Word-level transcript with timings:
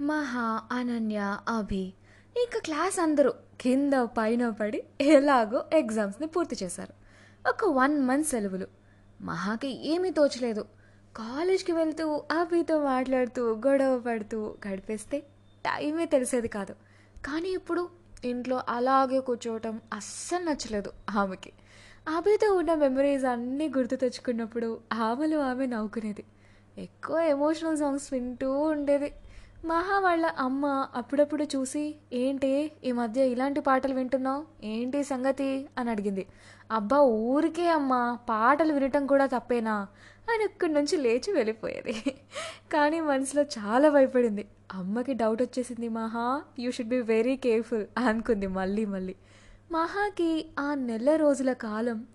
మహా 0.00 0.62
అనన్య 0.72 1.38
అభి. 1.48 1.92
ఇంకా 2.36 2.60
క్లాస్ 2.64 3.00
అందరూ 3.00 3.32
కింద 3.60 3.92
పైన 3.94 4.50
పడి 4.50 4.84
ఎలాగో 5.00 5.64
ఎగ్జామ్స్ని 5.72 6.26
పూర్తి 6.26 6.56
చేశారు. 6.62 6.92
ఒక 7.48 7.64
వన్ 7.64 8.00
మంత్ 8.00 8.28
సెలవులు. 8.28 8.66
మహాకి 9.20 9.88
ఏమీ 9.88 10.10
తోచలేదు. 10.10 10.64
కాలేజ్కి 11.16 11.72
వెళ్తూ 11.72 12.22
అభితో 12.40 12.84
మాట్లాడుతూ 12.84 13.54
గొడవ 13.66 13.98
పడుతూ 13.98 14.54
గడిపేస్తే 14.68 15.20
టైమే 15.64 16.06
తెలిసేది 16.06 16.48
కాదు. 16.48 16.72
కానీ 17.24 17.48
ఇప్పుడు 17.48 17.88
ఇంట్లో 18.24 18.62
అలాగే 18.68 19.20
కూర్చోవటం 19.20 19.80
అస్సలు 19.92 20.50
నచ్చలేదు 20.50 20.92
ఆమెకి. 21.10 21.52
ఆమెతో 22.08 22.54
ఉన్న 22.54 22.74
మెమరీస్ 22.74 23.24
అన్నీ 23.24 23.68
గుర్తు 23.68 23.96
తెచ్చుకున్నప్పుడు 23.96 24.80
ఆమెలో 24.92 25.38
ఆమె 25.38 25.66
నవ్వుకునేది. 25.66 26.24
ఎక్కువ 26.78 27.18
ఎమోషనల్ 27.18 27.76
సాంగ్స్ 27.76 28.12
వింటూ 28.12 28.52
ఉండేది. 28.52 29.12
మహా 29.64 29.98
వాళ్ళ 29.98 30.26
అమ్మ 30.26 30.88
అప్పుడప్పుడు 30.94 31.44
చూసి 31.44 31.94
ఏంటి 32.12 32.72
ఈ 32.84 32.92
మధ్య 32.92 33.26
ఇలాంటి 33.28 33.60
పాటలు 33.60 33.94
వింటున్నావు? 33.94 34.44
ఏంటి 34.64 35.02
సంగతి? 35.02 35.68
అని 35.78 35.90
అడిగింది. 35.90 36.26
అబ్బా 36.70 37.00
ఊరికే 37.00 37.68
అమ్మా 37.68 38.18
పాటలు 38.28 38.72
వినటం 38.72 39.06
కూడా 39.06 39.26
తప్పేనా? 39.26 39.86
అని 40.30 40.44
ఇక్కడి 40.44 40.72
నుంచి 40.72 40.96
లేచి 40.96 41.32
వెళ్ళిపోయేది. 41.32 41.92
కానీ 42.72 43.00
మనసులో 43.00 43.42
చాలా 43.42 43.88
భయపడింది. 43.88 44.48
అమ్మకి 44.74 45.14
డౌట్ 45.14 45.42
వచ్చేసింది 45.42 45.88
Maha 45.88 46.42
you 46.58 46.70
should 46.70 46.88
be 46.88 47.02
very 47.02 47.36
careful 47.36 47.86
అనుకుంది 47.98 48.46
మళ్ళీ 48.46 48.84
మళ్ళీ. 48.84 49.14
మహాకి 49.72 50.46
ఆ 50.58 50.74
నెల 50.74 51.16
రోజుల 51.16 51.52
కాలం 51.52 52.06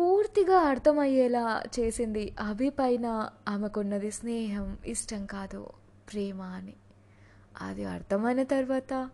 పూర్తిగా 0.00 0.58
అర్థమయ్యేలా 0.58 1.62
చేసింది 1.80 2.34
అభి 2.40 2.70
పైన 2.70 3.28
ఆమెకున్నది 3.48 4.10
స్నేహం 4.10 4.78
ఇష్టం 4.86 5.26
కాదు. 5.26 5.66
ప్రేమ 6.12 6.42
అని. 6.42 6.74
అది 7.60 7.84
అర్థమైన 7.84 8.42
తర్వాత 8.42 9.10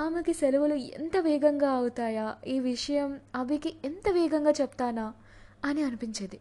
ఆమెకి 0.00 0.32
సెలవులు 0.32 0.74
ఎంత 0.74 1.16
వేగంగా 1.16 1.70
అవుతాయా? 1.70 2.36
ఈ 2.46 2.60
విషయం 2.60 3.20
అభికి 3.34 3.76
ఎంత 3.84 4.10
వేగంగా 4.10 4.50
చెప్తానా 4.50 5.14
అని 5.64 5.82
అనిపించేది. 5.82 6.40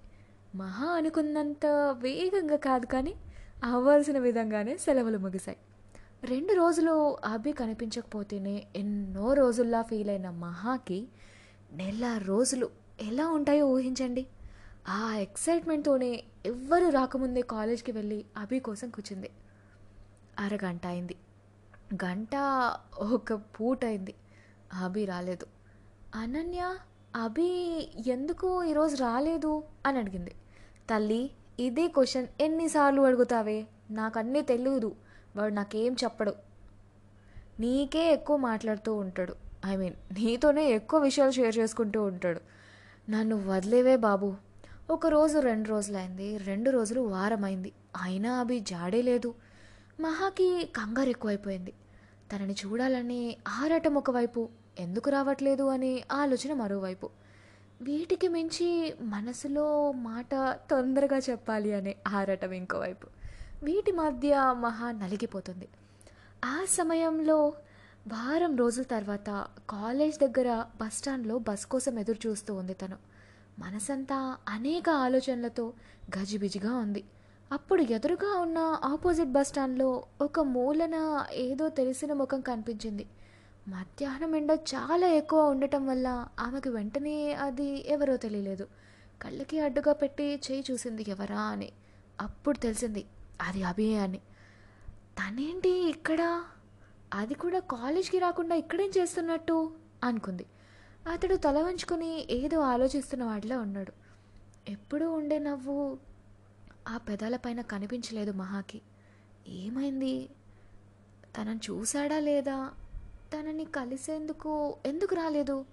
మహా 0.56 0.86
అనుకున్నంత 0.86 1.66
వేగంగా 2.00 2.56
కాదు 2.56 2.86
కానీ 2.86 3.16
అవ్వాల్సిన 3.64 4.20
విధంగానే 4.20 4.78
సెలవులు 4.78 5.18
ముగిశాయి. 5.18 5.58
రెండు 6.26 6.54
రోజులు 6.54 7.18
అభి 7.26 7.52
కనిపించకపోతేనే 7.52 8.68
ఎన్నో 8.76 9.34
రోజుల్లా 9.34 9.82
ఫీల్ 9.82 10.10
అయిన 10.10 10.30
మహాకి 10.30 11.08
నెల 11.74 12.22
రోజులు 12.26 12.70
ఎలా 13.02 13.28
ఉంటాయో 13.28 13.68
ఊహించండి. 13.68 14.28
ఆ 14.90 15.16
ఎక్సైట్మెంట్తోనే 15.16 16.24
ఎవ్వరు 16.46 16.90
రాకముందే 16.90 17.42
కాలేజ్కి 17.42 17.92
వెళ్ళి 17.92 18.26
అభి 18.38 18.60
కోసం 18.60 18.90
కూర్చుంది. 18.90 19.30
అరగంట 20.40 20.88
అయింది. 20.88 21.16
గంట 22.06 22.36
ఒక 22.98 23.34
పూట 23.34 23.86
అయింది. 23.86 24.14
అభి 24.74 25.06
రాలేదు. 25.06 25.46
అనన్య 26.16 26.76
అభి 27.16 27.50
ఎందుకు 28.08 28.64
ఈరోజు 28.64 28.96
రాలేదు? 28.96 29.64
అని 29.86 29.98
అడిగింది. 29.98 30.32
తల్లి 30.90 31.32
ఇదే 31.60 31.88
క్వశ్చన్ 31.88 32.28
ఎన్నిసార్లు 32.40 33.02
అడుగుతావే? 33.02 33.68
నాకు 33.92 34.20
అన్నీ 34.20 34.42
తెలియదు 34.42 34.96
వాడు 35.36 35.54
నాకేం 35.54 35.94
చెప్పడు. 35.94 36.34
నీకే 37.60 38.14
ఎక్కువ 38.14 38.38
మాట్లాడుతూ 38.38 38.96
ఉంటాడు. 38.96 39.36
ఐ 39.66 39.76
మీన్ 39.76 39.94
నీతోనే 40.14 40.66
ఎక్కువ 40.70 41.00
విషయాలు 41.00 41.32
షేర్ 41.32 41.58
చేసుకుంటూ 41.58 42.04
ఉంటాడు. 42.04 42.42
నన్ను 43.12 43.48
వదిలేవే 43.48 43.96
బాబు. 43.96 44.36
ఒక 44.90 45.08
రోజు 45.08 45.40
రెండు 45.40 45.70
రోజులైంది. 45.70 46.38
రెండు 46.38 46.70
రోజులు 46.70 47.02
వారమైంది. 47.02 47.72
అయినా 48.02 48.40
అభి 48.40 48.60
జాడే 48.60 49.02
లేదు. 49.02 49.36
మహాకి 50.04 50.70
కంగారు 50.76 51.10
ఎక్కువైపోయింది. 51.10 51.74
తనని 52.32 52.56
చూడాలని 52.66 53.38
ఆరాటం 53.48 53.94
ఒకవైపు 53.94 54.50
ఎందుకు 54.80 55.10
రావట్లేదు 55.10 55.64
అనే 55.64 56.04
ఆలోచన 56.12 56.54
మరోవైపు. 56.54 57.10
వీటికి 57.82 58.28
మించి 58.28 58.96
మనసులో 59.02 59.92
మాట 59.92 60.36
తొందరగా 60.70 61.18
చెప్పాలి 61.18 61.74
అనే 61.74 61.96
ఆరాటం 62.08 62.52
ఇంకోవైపు. 62.52 63.08
వీటి 63.64 63.92
మధ్య 63.92 64.36
మహా 64.52 64.92
నలిగిపోతుంది. 64.92 65.68
ఆ 66.46 66.66
సమయంలో 66.70 67.54
వారం 68.08 68.56
రోజుల 68.56 68.84
తర్వాత 68.84 69.48
కాలేజ్ 69.70 70.18
దగ్గర 70.20 70.66
బస్ 70.82 70.98
స్టాండ్లో 70.98 71.38
బస్ 71.38 71.66
కోసం 71.66 72.00
ఎదురు 72.00 72.28
చూస్తూ 72.28 72.56
ఉంది 72.56 72.74
తను. 72.74 72.98
మనసంతా 73.60 74.38
అనేక 74.48 74.90
ఆలోచనలతో 74.90 75.74
గజిబిజిగా 76.18 76.76
ఉంది. 76.76 77.04
అప్పుడు 77.54 77.82
ఎదురుగా 77.82 78.40
ఉన్న 78.40 78.58
ఆపోజిట్ 78.84 79.30
బస్ 79.30 79.48
స్టాండ్లో 79.48 80.04
ఒక 80.22 80.40
మూలన 80.40 81.26
ఏదో 81.32 81.70
తెలిసిన 81.70 82.14
ముఖం 82.14 82.42
కనిపించింది. 82.42 83.06
మధ్యాహ్నం 83.68 84.36
ఎండ 84.36 84.52
చాలా 84.52 85.08
ఎక్కువ 85.08 85.50
ఉండటం 85.50 85.88
వల్ల 85.88 86.28
ఆమెకు 86.40 86.70
వెంటనే 86.70 87.34
అది 87.34 87.92
ఎవరో 87.92 88.18
తెలియలేదు. 88.18 88.68
కళ్ళకి 89.22 89.60
అడ్డుగా 89.60 89.94
పెట్టి 89.94 90.42
చేయి 90.52 90.64
చూసింది 90.72 91.06
ఎవరా 91.08 91.42
అని. 91.42 91.72
అప్పుడు 92.22 92.58
తెలిసింది 92.58 93.06
అది 93.42 93.64
అభియే 93.64 93.98
అని. 93.98 94.18
తనేంటి 95.20 95.90
ఇక్కడ? 95.90 96.44
అది 97.14 97.34
కూడా 97.34 97.60
కాలేజ్కి 97.60 98.20
రాకుండా 98.20 98.56
ఇక్కడేం 98.56 98.92
చేస్తున్నట్టు? 98.98 99.72
అనుకుంది. 100.04 100.46
అతడు 101.12 101.36
తల 101.36 101.62
వంచుకొని 101.62 102.28
ఏదో 102.30 102.60
ఆలోచిస్తున్న 102.60 103.24
వాడిలా 103.24 103.60
ఉన్నాడు. 103.60 103.92
ఎప్పుడూ 104.72 105.12
ఉండే 105.12 105.40
నవ్వు 105.40 106.13
ఆ 106.88 106.98
పెదాలపైన 106.98 107.62
కనిపించలేదు 107.62 108.32
మహాకి. 108.32 108.82
ఏమైంది? 109.48 110.30
తనని 111.38 111.60
చూశాడా 111.70 112.20
లేదా? 112.20 112.72
తనని 113.34 113.66
కలిసేందుకు 113.66 114.76
ఎందుకు 114.86 115.16
రాలేదు? 115.16 115.66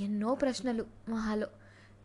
ఎన్నో 0.00 0.34
ప్రశ్నలు 0.34 0.86
మహాలో. 1.08 1.46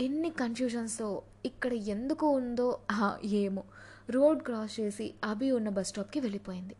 ఎన్ని 0.01 0.29
కన్ఫ్యూజన్స్తో 0.29 1.23
ఇక్కడ 1.45 1.73
ఎందుకు 1.73 2.27
ఉందో 2.27 2.79
ఏమో. 3.23 3.63
రోడ్ 4.09 4.43
క్రాస్ 4.43 4.79
చేసి 4.79 5.13
అభి 5.23 5.51
ఉన్న 5.51 5.69
బస్ 5.69 5.87
స్టాప్కి 5.87 6.19
వెళ్ళిపోయింది. 6.19 6.75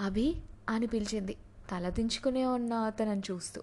అభి 0.00 0.42
అని 0.68 0.86
పిలిచింది. 0.86 1.36
తల 1.70 1.88
దించుకునే 1.88 2.46
ఉన్న 2.46 2.88
తనని 2.88 3.22
చూస్తూ. 3.30 3.62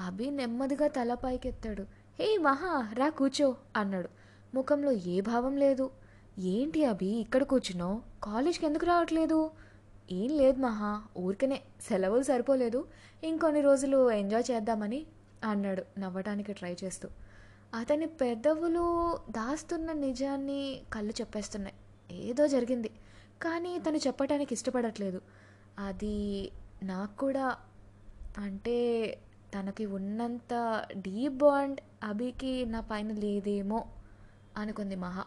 అభి 0.00 0.30
నెమ్మదిగా 0.30 0.88
తల 0.88 1.14
పైకెత్తాడు. 1.14 1.82
హే 2.20 2.36
మహా 2.36 2.90
రా 2.92 3.08
కూర్చో 3.08 3.56
అన్నాడు. 3.76 4.08
ముఖంలో 4.54 4.92
ఏ 4.92 5.20
భావం 5.20 5.56
లేదు. 5.56 5.90
ఏంటి 6.40 6.84
అభి 6.84 7.06
ఇక్కడ 7.06 7.42
కూర్చున్నావు? 7.42 8.00
కాలేజ్కి 8.22 8.66
ఎందుకు 8.66 8.86
రావట్లేదు? 8.86 9.50
ఏం 10.12 10.36
లేదు 10.36 10.60
మహా 10.60 11.02
ఊరికనే 11.18 11.62
సెలవులు 11.80 12.22
సరిపోలేదు. 12.22 12.84
ఇంకొన్ని 13.24 13.60
రోజులు 13.60 14.10
ఎంజాయ్ 14.10 14.50
చేద్దామని 14.50 15.06
అన్నాడు 15.44 15.84
నవ్వటానికి 15.98 16.52
ట్రై 16.52 16.76
చేస్తూ. 16.84 17.08
అతని 17.74 18.06
పెదవులు 18.06 19.18
దాస్తున్న 19.30 19.92
నిజాన్ని 19.92 20.82
కళ్ళు 20.92 21.12
చెప్పేస్తున్నాయి. 21.20 21.74
ఏదో 22.12 22.46
జరిగింది. 22.46 22.88
కానీ 23.42 23.78
తను 23.78 23.96
చెప్పటానికి 23.96 24.54
ఇష్టపడట్లేదు. 24.54 25.20
అది 25.78 26.50
నాకు 26.82 27.16
కూడా 27.16 27.56
అంటే 28.38 29.18
తనకి 29.58 29.86
ఉన్నంత 29.86 30.84
డీప్ 30.96 31.34
బాండ్ 31.34 31.80
అభికి 32.04 32.66
నా 32.66 32.80
పైన 32.80 33.12
లేదేమో 33.12 33.84
అనుకుంది 34.56 34.96
మహా. 34.96 35.24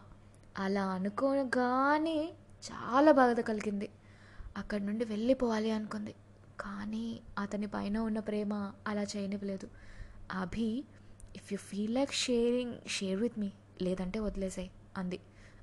అలా 0.58 0.86
అనుకోగానే 0.86 2.32
చాలా 2.72 3.12
బాధ 3.12 3.40
కలిగింది. 3.40 3.88
అక్కడి 4.56 4.86
నుండి 4.86 5.04
వెళ్ళిపోవాలి 5.04 5.70
అనుకుంది. 5.70 6.14
కానీ 6.60 7.20
అతని 7.38 7.66
పైన 7.66 7.98
ఉన్న 7.98 8.18
ప్రేమ 8.18 8.72
అలా 8.86 9.02
చేయనివ్వలేదు. 9.02 9.68
Abhi 10.32 10.84
if 11.36 11.52
you 11.52 11.58
feel 11.58 11.94
like 11.94 12.12
sharing 12.12 12.74
share 12.88 13.20
with 13.20 13.38
me 13.38 13.52
లేదంటే 13.82 14.18
వదిలేసాయి 14.18 14.70
అంది. 14.96 15.20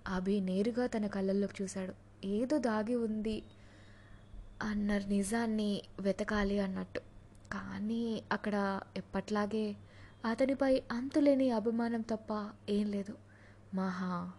అభి 0.07 0.39
నేరుగా 0.39 0.87
తన 0.87 1.07
కళ్ళల్లోకి 1.07 1.63
చూశాడు. 1.63 1.93
ఏదో 2.25 2.57
దాగి 2.57 2.95
ఉంది 2.95 3.43
అన్న 4.61 4.97
నిజాన్ని 4.97 5.81
వెతకాలి 5.99 6.59
అన్నట్టు. 6.59 6.99
కానీ 7.51 8.23
అక్కడ 8.31 8.79
ఎప్పట్లాగే 8.97 9.75
అతనిపై 10.25 10.81
అంతులేని 10.91 11.51
అభిమానం 11.51 12.01
తప్ప 12.01 12.49
ఏం 12.69 12.87
లేదు. 12.87 13.17
మహా 13.73 14.31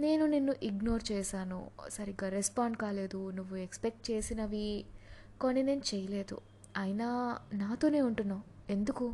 నేను 0.00 0.26
నిన్ను 0.26 0.54
ఇగ్నోర్ 0.62 1.12
చేశాను. 1.12 1.70
సరిగ్గా 1.88 2.30
రెస్పాండ్ 2.30 2.76
కాలేదు. 2.76 3.30
నువ్వు 3.30 3.56
ఎక్స్పెక్ట్ 3.56 4.10
చేసినవి 4.10 4.84
కొన్ని 5.40 5.62
నేను 5.62 5.82
చేయలేదు. 5.94 6.40
అయినా 6.76 7.38
నాతోనే 7.54 8.00
ఉంటున్నావు. 8.00 8.72
ఎందుకు? 8.72 9.04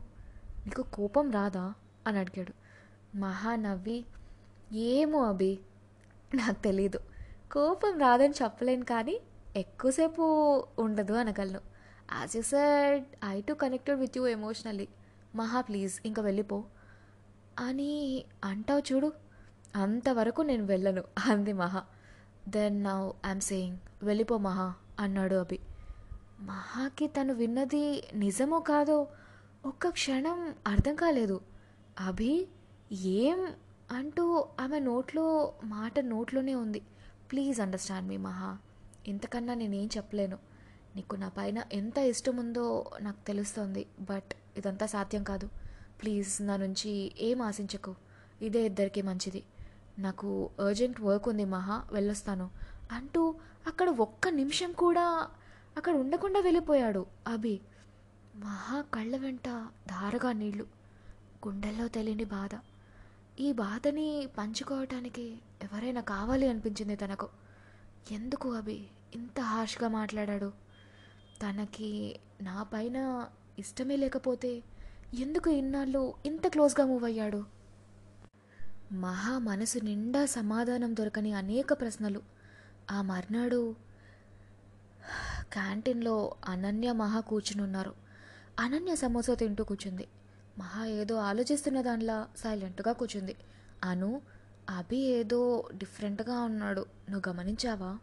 నీకు 0.66 0.82
కోపం 0.82 1.30
రాదా? 1.30 1.74
అని 2.06 2.18
అడిగాడు. 2.18 2.52
మహా 3.16 3.56
నవ్వి 3.56 4.04
ఏమో 4.72 5.24
అభి 5.24 5.58
నాకు 6.34 6.62
తెలీదు. 6.62 6.98
కోపం 7.52 7.98
రాదని 7.98 8.34
చెప్పలేను 8.42 8.84
కానీ 8.84 9.20
ఎక్కువసేపు 9.56 10.22
ఉండదు 10.78 11.12
అనగలను. 11.12 11.60
As 12.12 12.36
you 12.36 12.42
said 12.42 13.04
I 13.24 13.40
too 13.40 13.52
connected 13.52 14.00
with 14.00 14.18
you 14.18 14.26
emotionally 14.26 14.88
Maha 15.34 15.60
please 15.60 15.94
ఇంకా 16.06 16.22
వెళ్ళిపో. 16.22 16.64
అని 17.58 18.24
అంటావు 18.44 18.82
చూడు. 18.92 19.25
అంతవరకు 19.76 20.42
నేను 20.42 20.64
వెళ్ళను 20.64 21.04
అంది 21.26 21.52
మహా. 21.52 21.84
దెన్ 22.48 22.84
నౌ 22.84 23.10
ఐఎమ్ 23.26 23.40
సేయింగ్ 23.40 23.78
వెళ్ళిపో 24.02 24.38
మహా 24.38 24.74
అన్నాడు 25.00 25.34
అభి. 25.34 25.58
మహాకి 26.40 27.06
తను 27.06 27.34
విన్నది 27.34 28.08
నిజమో 28.14 28.60
కాదో 28.60 29.08
ఒక్క 29.66 29.88
క్షణం 29.88 30.54
అర్థం 30.66 30.94
కాలేదు. 30.94 31.40
అభి 32.00 32.48
ఏం 32.92 33.54
అంటూ 33.90 34.48
ఆమె 34.60 34.78
నోట్లో 34.78 35.54
మాట 35.64 35.98
నోట్లోనే 35.98 36.54
ఉంది. 36.54 36.80
ప్లీజ్ 37.32 37.60
అండర్స్టాండ్ 37.60 38.08
మీ 38.08 38.16
మహా. 38.16 38.58
ఇంతకన్నా 39.06 39.54
నేనేం 39.54 39.88
చెప్పలేను. 39.96 40.38
నీకు 40.96 41.16
నా 41.16 41.28
పైన 41.28 41.62
ఎంత 41.72 41.98
ఇష్టం 41.98 42.36
ఉందో 42.36 42.90
నాకు 43.00 43.26
తెలుస్తుంది 43.26 43.86
బట్ 44.00 44.58
ఇదంతా 44.58 44.86
సాధ్యం 44.86 45.24
కాదు. 45.24 45.46
ప్లీజ్ 46.02 46.42
నా 46.42 46.56
నుంచి 46.56 47.12
ఏం 47.18 47.42
ఆశించకు. 47.42 47.94
ఇదే 48.42 48.62
ఇద్దరికీ 48.62 49.02
మంచిది. 49.02 49.44
నాకు 49.98 50.50
అర్జెంట్ 50.66 51.00
వర్క్ 51.00 51.28
ఉంది 51.28 51.44
మహా 51.44 51.84
వెళ్ళొస్తాను. 51.92 52.50
అంటూ 52.92 53.34
అక్కడ 53.66 53.88
ఒక్క 53.88 54.28
నిమిషం 54.28 54.72
కూడా 54.72 55.28
అక్కడ 55.76 55.94
ఉండకుండా 55.94 56.40
వెళ్ళిపోయాడు 56.40 57.06
అభి. 57.26 57.60
మహా 58.36 58.80
కళ్ళ 58.94 59.16
వెంట 59.16 59.48
ధారగా 59.86 60.32
నీళ్ళు. 60.32 60.66
గుండెల్లో 61.46 61.88
తెలియని 61.88 62.24
బాధ. 62.24 62.50
ఈ 63.40 63.52
బాధని 63.52 64.28
పంచుకోవటానికి 64.38 65.38
ఎవరైనా 65.62 66.00
కావాలి 66.00 66.48
అనిపించింది 66.48 66.96
తనకు. 66.96 67.28
ఎందుకు 68.10 68.52
అభి 68.52 68.86
ఇంత 69.14 69.40
హార్ష్గా 69.40 69.88
మాట్లాడాడు? 69.88 70.52
తనకి 71.42 72.18
నా 72.42 72.62
పైన 72.62 73.26
ఇష్టమే 73.58 73.96
లేకపోతే 73.96 74.62
ఎందుకు 75.14 75.50
ఇన్నాళ్ళు 75.50 76.14
ఇంత 76.26 76.48
క్లోజ్గా 76.48 76.86
మూవ్ 76.86 77.04
అయ్యాడు? 77.04 77.55
మహా 78.92 79.38
మనసు 79.38 79.78
నిండా 79.78 80.24
సమాధానం 80.24 80.96
దొరకని 80.96 81.32
అనేక 81.32 81.72
ప్రశ్నలు. 81.72 82.22
ఆ 82.90 83.02
మర్నాడు 83.02 83.76
క్యాంటీన్లో 85.52 86.34
అనన్య 86.48 86.92
మహా 86.92 87.20
కూర్చునున్నారు. 87.20 87.94
అనన్య 88.60 88.94
సమోసా 88.94 89.34
తింటూ 89.34 89.64
కూర్చుంది. 89.64 90.08
మహా 90.58 90.86
ఏదో 90.86 91.14
ఆలోచిస్తున్న 91.14 91.80
దానిలా 91.80 92.26
సైలెంట్గా 92.36 92.92
కూర్చుంది. 92.92 93.36
అను 93.84 94.20
అభి 94.70 94.96
ఏదో 94.96 95.68
డిఫరెంట్గా 95.78 96.40
ఉన్నాడు. 96.40 96.86
నువ్వు 97.10 97.32
గమనించావా? 97.32 97.98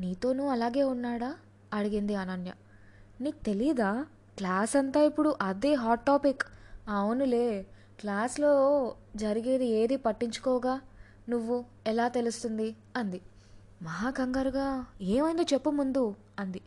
నీతోనూ 0.00 0.46
అలాగే 0.46 0.82
ఉన్నాడా? 0.82 1.36
అడిగింది 1.74 2.14
అనన్య. 2.14 2.52
నీకు 3.20 3.44
తెలీదా? 3.44 4.06
క్లాస్ 4.36 4.76
అంతా 4.76 5.00
ఇప్పుడు 5.00 5.36
అదే 5.42 5.74
హాట్ 5.74 6.06
టాపిక్. 6.06 6.42
అవునులే. 6.88 7.66
క్లాస్లో 8.00 8.52
జరిగేది 9.16 9.66
ఏది 9.66 9.96
పట్టించుకోగా? 9.96 10.80
నువ్వు 11.28 11.64
ఎలా 11.86 12.08
తెలుస్తుంది? 12.08 12.76
అంది. 12.96 13.20
మహా 13.82 14.10
కంగారుగా 14.10 14.86
ఏమైందో 15.00 15.42
చెప్పు 15.42 15.70
ముందు 15.70 16.14
అంది. 16.38 16.60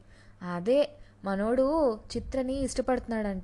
అదే 0.53 0.89
మనోడు 1.23 1.95
చిత్రని 1.95 2.53
ఇష్టపడుతున్నాడంట. 2.63 3.43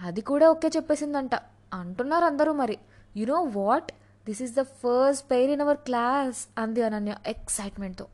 అది 0.00 0.20
కూడా 0.20 0.50
ఒకే 0.50 0.68
చెప్పేసిందంట. 0.76 1.34
అంటున్నారు 1.74 2.24
అందరూ 2.24 2.52
మరి. 2.52 2.78
You 3.16 3.26
know 3.26 3.42
what 3.42 3.92
this 4.26 4.42
is 4.42 4.54
the 4.54 4.62
first 4.62 5.30
pair 5.30 5.50
in 5.50 5.60
our 5.60 5.76
class 5.76 6.48
అంది 6.58 6.82
అనన్య 6.82 7.16
ఎక్సైట్మెంట్తో 7.26 8.06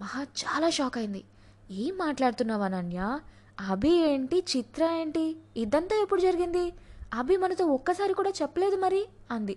మహా 0.00 0.22
చాలా 0.22 0.70
షాక్ 0.70 0.98
అయింది. 0.98 1.24
ఏం 1.70 1.98
మాట్లాడుతున్నావు 1.98 2.62
అనన్య? 2.62 3.18
అభి 3.60 4.08
ఏంటి? 4.08 4.44
చిత్ర 4.56 4.84
ఏంటి? 4.84 5.36
ఇదంతా 5.56 6.02
ఎప్పుడు 6.02 6.20
జరిగింది? 6.20 6.72
అభి 7.14 7.36
మనతో 7.36 7.66
ఒక్కసారి 7.66 8.14
కూడా 8.14 8.30
చెప్పలేదు 8.30 8.76
మరి 8.76 9.08
అంది. 9.30 9.56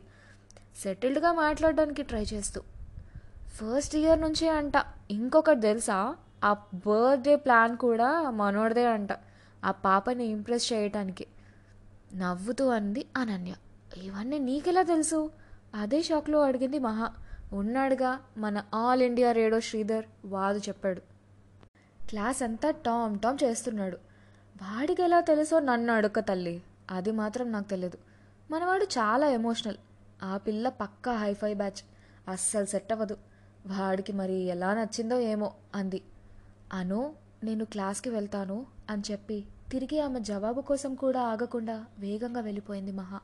సెటిల్డ్గా 0.81 1.33
మాట్లాడడానికి 1.33 2.03
ట్రై 2.03 2.25
చేస్తూ. 2.33 2.61
ఫస్ట్ 3.47 3.95
ఇయర్ 3.95 4.21
నుంచే 4.21 4.49
అంట. 4.49 4.73
ఇంకొకటి 5.11 5.61
తెలుసా? 5.61 6.15
ఆ 6.43 6.53
బర్త్డే 6.53 7.35
ప్లాన్ 7.35 7.77
కూడా 7.77 8.29
మనోడిదే 8.29 8.85
అంట. 8.85 9.09
ఆ 9.63 9.71
పాపని 9.71 10.25
ఇంప్రెస్ 10.25 10.73
చేయటానికి. 10.73 11.25
నవ్వుతూ 12.13 12.67
అంది 12.67 13.05
అనన్య. 13.17 13.53
ఇవన్నీ 13.97 14.39
నీకెలా 14.39 14.83
తెలుసు? 14.83 15.31
అదే 15.75 16.03
షాక్లో 16.03 16.41
అడిగింది 16.41 16.79
మహా. 16.79 17.13
ఉన్నాడుగా 17.53 18.19
మన 18.37 18.63
ఆల్ 18.73 19.01
ఇండియా 19.01 19.31
రేడియో 19.31 19.61
శ్రీధర్ 19.61 20.05
వాదు 20.25 20.59
చెప్పాడు. 20.59 21.01
క్లాస్ 22.09 22.43
అంతా 22.43 22.71
టామ్ 22.71 23.19
టామ్ 23.19 23.37
చేస్తున్నాడు. 23.43 23.97
వాడికి 24.61 25.03
ఎలా 25.03 25.21
తెలుసో 25.21 25.59
నన్ను 25.59 25.93
అడుక్క 25.93 26.19
తల్లి. 26.19 26.61
అది 26.91 27.11
మాత్రం 27.11 27.51
నాకు 27.51 27.67
తెలియదు 27.67 27.97
మనవాడు 28.51 28.83
చాలా 28.83 29.27
ఎమోషనల్. 29.27 29.77
ఆ 30.23 30.37
పిల్ల 30.37 30.69
పక్కా 30.69 31.17
హైఫై 31.17 31.53
బ్యాచ్. 31.53 31.83
అస్సలు 32.27 32.65
సెట్ 32.65 32.91
అవ్వదు. 32.91 33.17
వాడికి 33.67 34.11
మరి 34.11 34.33
ఎలా 34.33 34.73
నచ్చిందో 34.73 35.19
ఏమో 35.19 35.53
అంది. 35.75 36.01
అను 36.73 37.15
నేను 37.43 37.65
క్లాస్కి 37.65 38.09
వెళ్తాను 38.09 38.65
అని 38.89 39.03
చెప్పి 39.11 39.45
తిరిగి 39.71 39.99
ఆమె 39.99 40.19
జవాబు 40.19 40.61
కోసం 40.61 40.95
కూడా 40.95 41.21
ఆగకుండా 41.21 41.85
వేగంగా 41.99 42.41
వెళ్ళిపోయింది 42.41 42.91
మహా. 42.91 43.19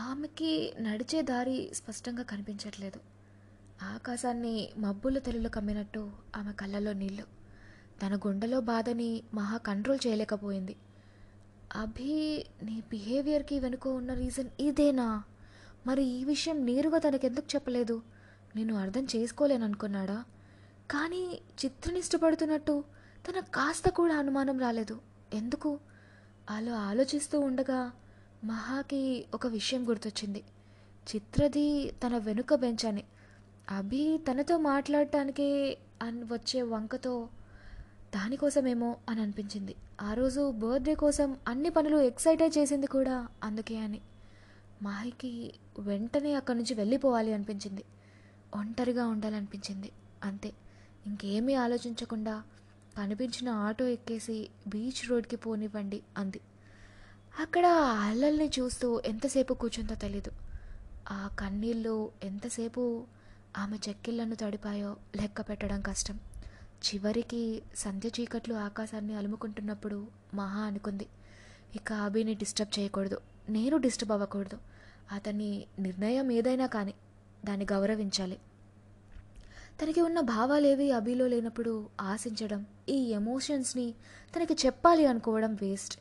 ఆమెకి 0.00 0.74
నడిచే 0.80 1.22
దారి 1.22 1.70
స్పష్టంగా 1.74 2.22
కనిపించట్లేదు. 2.22 3.00
ఆకాశాన్ని 3.82 4.68
మబ్బుల 4.78 5.18
తెల్లులు 5.18 5.48
కమ్మినట్టు 5.48 6.10
ఆమె 6.36 6.52
కళ్ళల్లో 6.52 6.92
నీళ్ళు. 6.92 7.24
తన 8.02 8.16
గుండెలో 8.16 8.60
బాధని 8.60 9.22
మహా 9.34 9.56
కంట్రోల్ 9.56 10.06
చేయలేకపోయింది. 10.06 10.76
అభి 11.76 12.46
నీ 12.62 12.82
బిహేవియర్కి 12.90 13.58
వెనుక 13.60 13.88
ఉన్న 13.88 14.14
రీజన్ 14.14 14.50
ఇదేనా? 14.60 15.22
మరి 15.86 16.04
ఈ 16.04 16.24
విషయం 16.24 16.66
నేరుగా 16.66 16.98
తనకెందుకు 16.98 17.46
చెప్పలేదు? 17.54 18.02
నేను 18.56 18.74
అర్థం 18.74 19.06
చేసుకోలేననుకున్నాడా? 19.16 20.24
కానీ 20.90 21.40
చిత్రని 21.64 21.98
ఇష్టపడుతున్నట్టు 21.98 22.84
తన 23.28 23.40
కాస్త 23.40 23.88
కూడా 23.88 24.16
అనుమానం 24.16 24.58
రాలేదు. 24.58 25.00
ఎందుకు? 25.34 25.78
అలా 26.50 26.72
ఆలోచిస్తూ 26.72 27.40
ఉండగా 27.40 27.92
మహాకి 28.44 29.24
ఒక 29.34 29.46
విషయం 29.46 29.88
గుర్తొచ్చింది. 29.88 30.44
చిత్రది 31.14 31.90
తన 31.90 32.18
వెనుక 32.18 32.54
బెంచ్ 32.54 32.86
అని. 32.86 33.04
అభి 33.70 34.20
తనతో 34.30 34.58
మాట్లాడటానికి 34.58 35.78
అని 36.02 36.22
వచ్చే 36.22 36.62
వంకతో 36.62 37.28
దానికోసమేమో 38.14 38.96
అని 39.08 39.22
అనిపించింది. 39.22 39.74
ఆ 40.02 40.14
రోజు 40.14 40.50
బర్త్డే 40.50 40.94
కోసం 40.94 41.36
అన్ని 41.48 41.70
పనులు 41.70 41.96
ఎక్సైట్ 41.96 42.58
చేసింది 42.58 42.86
కూడా 42.86 43.28
అందుకే 43.44 43.76
అని. 43.76 44.00
మాహికి 44.82 45.52
వెంటనే 45.78 46.34
అక్కడి 46.34 46.58
నుంచి 46.58 46.74
వెళ్ళిపోవాలి 46.74 47.34
అనిపించింది. 47.34 47.84
ఒంటరిగా 48.56 49.06
ఉండాలనిపించింది. 49.06 49.92
అంతే. 50.24 50.52
ఇంకేమీ 51.06 51.54
ఆలోచించకుండా 51.54 52.42
కనిపించిన 52.98 53.48
ఆటో 53.48 53.88
ఎక్కేసి 53.88 54.48
బీచ్ 54.66 55.10
రోడ్కి 55.10 55.36
పోనివ్వండి 55.36 56.02
అంది. 56.18 56.40
అక్కడ 57.40 57.66
అల్లల్ని 58.00 58.50
చూస్తూ 58.58 59.02
ఎంతసేపు 59.04 59.54
కూర్చుందో 59.54 59.94
తెలీదు. 59.94 60.32
ఆ 61.10 61.30
కన్నీళ్ళు 61.40 62.10
ఎంతసేపు 62.24 63.06
ఆమె 63.58 63.78
చెక్కిళ్ళను 63.88 64.34
తడిపాయో 64.34 64.96
లెక్క 65.16 65.40
పెట్టడం 65.40 65.80
కష్టం. 65.80 66.20
చివరికి 66.84 67.62
సంధ్య 67.76 68.10
చీకట్లు 68.20 68.54
ఆకాశాన్ని 68.54 69.14
అలుముకుంటున్నప్పుడు 69.14 70.06
మహా 70.34 70.60
అనుకుంది. 70.60 71.06
ఇక 71.74 71.92
అభిని 71.92 72.34
డిస్టర్బ్ 72.34 72.78
చేయకూడదు. 72.78 73.18
నేను 73.48 73.76
డిస్టర్బ్ 73.76 74.12
అవ్వకూడదు. 74.12 74.58
అతని 75.12 75.64
నిర్ణయం 75.78 76.32
ఏదైనా 76.32 76.66
కానీ 76.66 76.94
దాన్ని 77.44 77.66
గౌరవించాలి. 77.72 78.38
తనకి 79.82 80.00
ఉన్న 80.00 80.20
భావాలేవి 80.20 80.92
అభిలో 80.92 81.26
లేనప్పుడు 81.26 81.88
ఆశించడం 82.00 82.66
ఈ 82.88 82.96
ఎమోషన్స్ని 83.12 83.94
తనకి 84.36 84.66
చెప్పాలి 84.66 85.06
అనుకోవడం 85.06 85.54
వేస్ట్. 85.54 85.98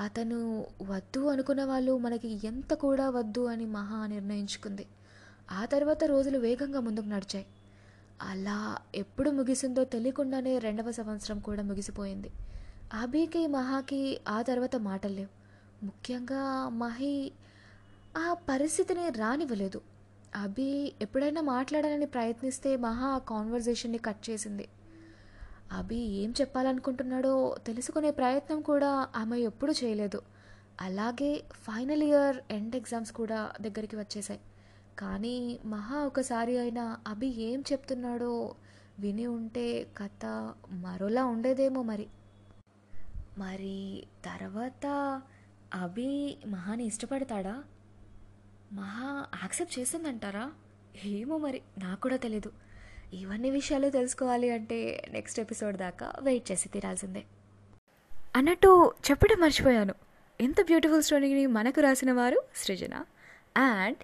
అతను 0.00 0.66
వద్దు 0.82 1.26
అనుకున్న 1.26 1.64
వాళ్ళు 1.64 1.98
మనకి 1.98 2.46
ఎంత 2.46 2.74
కూడా 2.74 3.10
వద్దు 3.10 3.44
అని 3.44 3.66
మహా 3.66 4.06
నిర్ణయించుకుంది. 4.06 4.86
ఆ 5.52 5.64
తర్వాత 5.64 6.04
రోజులు 6.04 6.38
వేగంగా 6.38 6.80
ముందుకు 6.80 7.06
నడిచాయి. 7.06 7.46
అలా 8.22 8.78
ఎప్పుడు 8.94 9.30
ముగిసిందో 9.30 9.84
తెలియకుండానే 9.84 10.58
రెండవ 10.58 10.90
సంవత్సరం 10.90 11.38
కూడా 11.38 11.62
ముగిసిపోయింది. 11.62 12.30
అభికి 12.94 13.46
మహాకి 13.46 14.20
ఆ 14.28 14.42
తర్వాత 14.42 14.76
మాటలు 14.76 15.12
లేవు. 15.12 15.44
ముఖ్యంగా 15.84 16.68
మహి 16.68 17.32
ఆ 18.16 18.34
పరిస్థితిని 18.48 19.10
రానివ్వలేదు. 19.10 19.80
అభి 20.36 20.92
ఎప్పుడైనా 21.02 21.40
మాట్లాడాలని 21.40 22.06
ప్రయత్నిస్తే 22.06 22.76
మహా 22.76 23.06
ఆ 23.06 23.18
కాన్వర్జేషన్ని 23.18 23.98
కట్ 23.98 24.30
చేసింది. 24.30 24.68
అభి 25.72 25.96
ఏం 25.96 26.34
చెప్పాలనుకుంటున్నాడో 26.40 27.56
తెలుసుకునే 27.66 28.10
ప్రయత్నం 28.10 28.60
కూడా 28.60 29.08
ఆమె 29.16 29.38
ఎప్పుడూ 29.38 29.72
చేయలేదు. 29.84 30.22
అలాగే 30.80 31.44
ఫైనల్ 31.52 32.02
ఇయర్ 32.02 32.36
ఎండ్ 32.50 32.76
ఎగ్జామ్స్ 32.76 33.12
కూడా 33.12 33.52
దగ్గరికి 33.60 33.96
వచ్చేసాయి. 33.96 34.40
కానీ 34.98 35.58
మహా 35.64 35.98
ఒకసారి 35.98 36.58
అయినా 36.58 36.98
అభి 37.08 37.26
ఏం 37.26 37.64
చెప్తున్నాడో 37.72 38.54
విని 38.98 39.26
ఉంటే 39.26 39.86
కథ 39.98 40.26
మరోలా 40.70 41.24
ఉండేదేమో 41.24 41.82
మరి. 41.82 42.06
మరి 43.38 44.06
తర్వాత 44.24 45.22
అభి 45.74 46.36
మహాని 46.46 46.84
ఇష్టపడతాడా? 46.84 47.64
మహా 48.72 49.26
యాక్సెప్ట్ 49.42 49.78
చేస్తుందంటారా? 49.78 50.52
ఏమో 51.04 51.38
మరి 51.38 51.62
నాకు 51.78 52.00
కూడా 52.00 52.16
తెలీదు. 52.16 52.52
ఇవన్నీ 53.12 53.50
విషయాలు 53.50 53.90
తెలుసుకోవాలి 53.90 54.50
అంటే 54.50 55.02
నెక్స్ట్ 55.10 55.40
ఎపిసోడ్ 55.40 55.76
దాకా 55.76 56.12
వెయిట్ 56.20 56.52
చేసి 56.52 56.68
తీరాల్సిందే. 56.68 57.24
అన్నట్టు 58.36 58.92
చెప్పడం 59.10 59.40
మర్చిపోయాను. 59.40 59.94
ఎంత 60.40 60.60
బ్యూటిఫుల్ 60.60 61.02
స్టోరీని 61.02 61.46
మనకు 61.46 61.80
రాసిన 61.80 62.12
వారు 62.12 62.42
సృజన. 62.54 63.04
అండ్ 63.56 63.96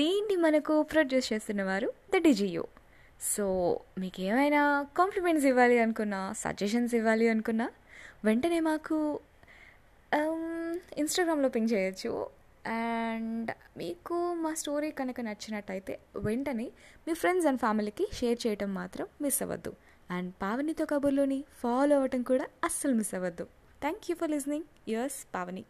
దీన్ని 0.00 0.36
మనకు 0.44 0.74
ప్రొడ్యూస్ 0.92 1.28
చేస్తున్న 1.32 1.62
వారు 1.68 1.88
ద 2.12 2.18
డిజియో. 2.26 2.64
సో 3.32 3.44
మీకు 4.02 4.20
ఏమైనా 4.28 4.60
కాంప్లిమెంట్స్ 4.98 5.46
ఇవ్వాలి 5.50 5.76
అనుకున్నా 5.84 6.20
సజెషన్స్ 6.42 6.94
ఇవ్వాలి 6.98 7.26
అనుకున్నా 7.32 7.66
వెంటనే 8.28 8.58
మాకు 8.70 8.96
um, 10.18 10.44
ఇన్స్టాగ్రామ్లో 11.02 11.48
పింగ్ 11.54 11.72
చేయొచ్చు. 11.74 12.12
అండ్ 12.76 13.50
మీకు 13.80 14.16
మా 14.42 14.52
స్టోరీ 14.60 14.90
కనుక 15.00 15.20
నచ్చినట్టయితే 15.28 15.94
వెంటనే 16.26 16.66
మీ 17.06 17.14
ఫ్రెండ్స్ 17.22 17.46
అండ్ 17.50 17.60
ఫ్యామిలీకి 17.64 18.06
షేర్ 18.18 18.38
చేయటం 18.44 18.70
మాత్రం 18.80 19.06
మిస్ 19.24 19.40
అవ్వద్దు. 19.46 19.72
అండ్ 20.16 20.30
పావనితో 20.42 20.86
కబుర్లోని 20.92 21.40
ఫాలో 21.62 21.96
అవ్వటం 22.00 22.22
కూడా 22.32 22.46
అస్సలు 22.68 22.96
మిస్ 23.00 23.14
అవ్వద్దు. 23.18 23.46
Thank 23.84 24.06
you 24.10 24.16
for 24.22 24.32
listening 24.36 24.68
yours 24.92 25.20
Pavani. 25.34 25.64